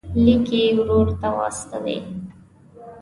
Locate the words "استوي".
1.47-1.97